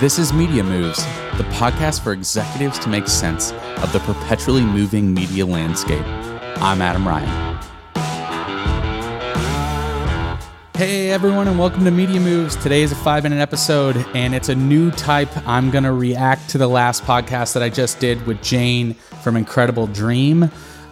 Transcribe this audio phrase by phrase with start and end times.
[0.00, 1.04] This is Media Moves,
[1.38, 3.50] the podcast for executives to make sense
[3.82, 6.04] of the perpetually moving media landscape.
[6.06, 7.58] I'm Adam Ryan.
[10.76, 12.54] Hey everyone, and welcome to Media Moves.
[12.54, 15.36] Today is a five minute episode, and it's a new type.
[15.48, 18.94] I'm going to react to the last podcast that I just did with Jane
[19.24, 20.42] from Incredible Dream.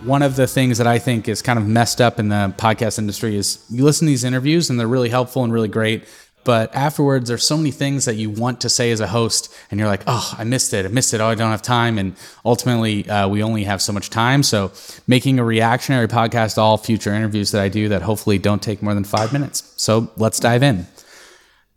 [0.03, 2.99] One of the things that I think is kind of messed up in the podcast
[2.99, 6.09] industry is you listen to these interviews, and they're really helpful and really great
[6.47, 9.81] but afterwards there's so many things that you want to say as a host and
[9.81, 10.87] you're like oh i missed it.
[10.87, 11.21] I missed it.
[11.21, 11.99] Oh i don't have time.
[11.99, 12.15] And
[12.45, 14.43] ultimately uh, we only have so much time.
[14.45, 14.73] So
[15.07, 18.81] making a reactionary podcast to all future interviews that i do that hopefully don't take
[18.81, 19.75] more than five minutes.
[19.77, 20.87] So let's dive in.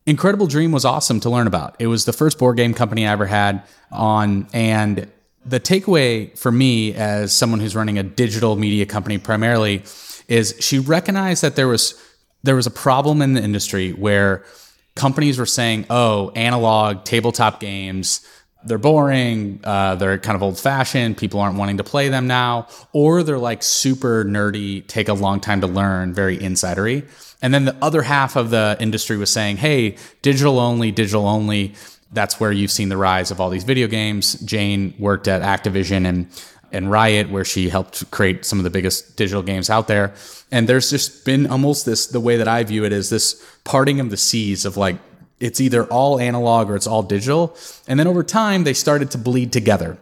[0.05, 1.75] Incredible dream was awesome to learn about.
[1.79, 4.47] It was the first board game company i ever had on.
[4.53, 5.11] And
[5.45, 9.83] the takeaway for me as someone who's running a digital media company primarily
[10.27, 11.99] is she recognized that there was
[12.43, 14.43] there was a problem in the industry where
[14.95, 18.21] companies were saying, "Oh, analog tabletop games."
[18.65, 19.61] They're boring.
[19.63, 21.17] Uh, they're kind of old fashioned.
[21.17, 25.39] People aren't wanting to play them now, or they're like super nerdy, take a long
[25.39, 27.07] time to learn, very insidery.
[27.41, 31.73] And then the other half of the industry was saying, "Hey, digital only, digital only."
[32.11, 34.33] That's where you've seen the rise of all these video games.
[34.41, 36.27] Jane worked at Activision and
[36.72, 40.14] and Riot, where she helped create some of the biggest digital games out there.
[40.52, 44.00] And there's just been almost this the way that I view it is this parting
[44.00, 44.97] of the seas of like
[45.40, 47.56] it's either all analog or it's all digital.
[47.88, 49.97] And then over time, they started to bleed together.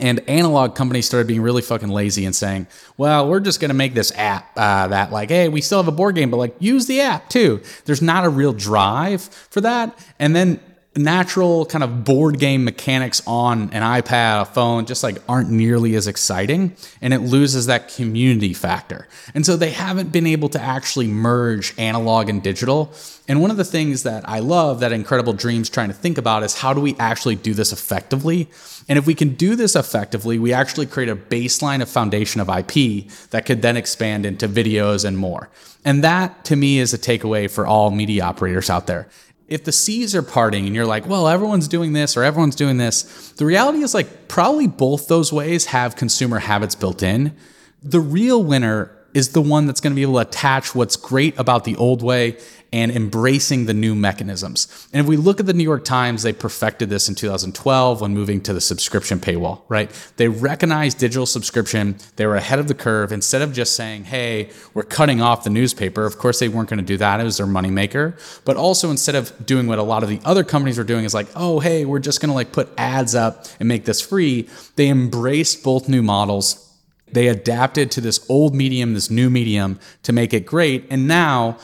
[0.00, 2.66] And analog companies started being really fucking lazy and saying,
[2.96, 5.86] well, we're just going to make this app uh, that, like, hey, we still have
[5.86, 7.62] a board game, but like, use the app too.
[7.84, 9.96] There's not a real drive for that.
[10.18, 10.58] And then
[10.96, 15.96] natural kind of board game mechanics on an iPad, a phone, just like aren't nearly
[15.96, 19.08] as exciting and it loses that community factor.
[19.34, 22.92] And so they haven't been able to actually merge analog and digital.
[23.26, 26.44] And one of the things that I love that Incredible Dreams trying to think about
[26.44, 28.48] is how do we actually do this effectively?
[28.88, 32.48] And if we can do this effectively, we actually create a baseline of foundation of
[32.48, 35.50] IP that could then expand into videos and more.
[35.84, 39.08] And that to me is a takeaway for all media operators out there
[39.48, 42.78] if the seas are parting and you're like, well, everyone's doing this or everyone's doing
[42.78, 47.36] this, the reality is like probably both those ways have consumer habits built in.
[47.82, 51.38] The real winner is the one that's going to be able to attach what's great
[51.38, 52.36] about the old way
[52.74, 54.88] and embracing the new mechanisms.
[54.92, 58.12] And if we look at the New York Times, they perfected this in 2012 when
[58.12, 59.88] moving to the subscription paywall, right?
[60.16, 61.96] They recognized digital subscription.
[62.16, 63.12] They were ahead of the curve.
[63.12, 66.80] Instead of just saying, hey, we're cutting off the newspaper, of course they weren't going
[66.80, 67.20] to do that.
[67.20, 68.18] It was their moneymaker.
[68.44, 71.14] But also instead of doing what a lot of the other companies were doing is
[71.14, 74.48] like, oh, hey, we're just going to like put ads up and make this free,
[74.74, 76.73] they embraced both new models
[77.14, 80.86] they adapted to this old medium, this new medium to make it great.
[80.90, 81.58] And now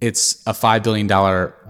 [0.00, 1.08] it's a $5 billion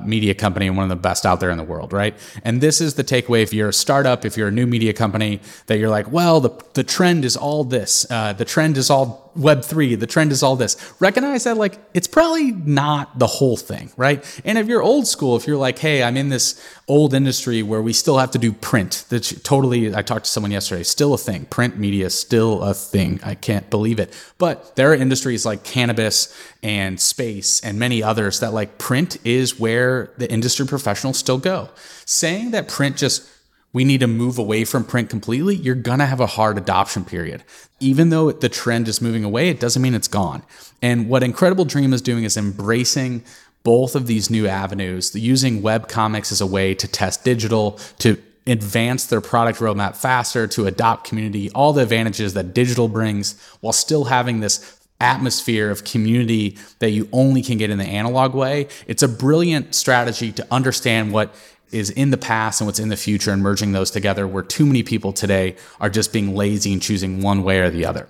[0.07, 2.15] media company and one of the best out there in the world, right?
[2.45, 5.41] And this is the takeaway if you're a startup, if you're a new media company,
[5.67, 8.07] that you're like, well, the, the trend is all this.
[8.11, 10.77] Uh, the trend is all Web3, the trend is all this.
[11.01, 14.23] Recognize that, like, it's probably not the whole thing, right?
[14.45, 17.81] And if you're old school, if you're like, hey, I'm in this old industry where
[17.81, 21.19] we still have to do print, that's totally, I talked to someone yesterday, still a
[21.19, 21.47] thing.
[21.47, 23.21] Print media is still a thing.
[23.23, 24.13] I can't believe it.
[24.37, 29.59] But there are industries like cannabis and space and many others that, like, print is
[29.59, 31.71] where the industry professionals still go.
[32.05, 33.29] Saying that print just
[33.73, 37.43] we need to move away from print completely, you're to have a hard adoption period.
[37.81, 40.43] Even though the trend is moving away, it doesn't mean it's gone.
[40.83, 43.25] And what Incredible Dream is doing is embracing
[43.63, 48.19] both of these new avenues, using web comics as a way to test digital, to
[48.47, 53.73] advance their product roadmap faster, to adopt community, all the advantages that digital brings, while
[53.73, 58.69] still having this atmosphere of community that you only can get in the analog way.
[58.87, 61.35] It's a brilliant strategy to understand what
[61.73, 64.67] is in the past and what's in the future and merging those together where too
[64.67, 68.09] many people today are just being lazy and choosing one way or the other.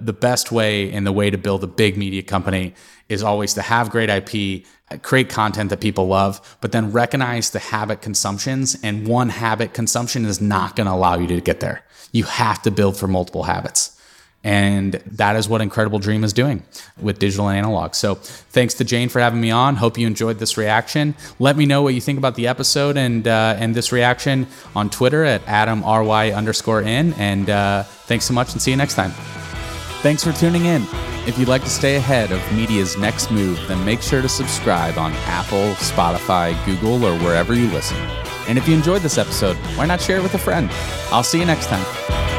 [0.00, 2.74] The best way and the way to build a big media company
[3.08, 4.66] is always to have great IP,
[5.02, 8.76] create content that people love, but then recognize the habit consumptions.
[8.82, 11.84] And one habit consumption is not going to allow you to get there.
[12.12, 13.93] You have to build for multiple habits.
[14.44, 16.62] And that is what Incredible Dream is doing
[17.00, 17.94] with digital and analog.
[17.94, 19.76] So thanks to Jane for having me on.
[19.76, 21.14] Hope you enjoyed this reaction.
[21.38, 24.46] Let me know what you think about the episode and uh, and this reaction
[24.76, 27.14] on Twitter at Adam RY underscore in.
[27.14, 29.12] And uh, thanks so much and see you next time.
[30.02, 30.84] Thanks for tuning in.
[31.26, 34.98] If you'd like to stay ahead of media's next move, then make sure to subscribe
[34.98, 37.96] on Apple, Spotify, Google, or wherever you listen.
[38.46, 40.68] And if you enjoyed this episode, why not share it with a friend?
[41.10, 42.33] I'll see you next time.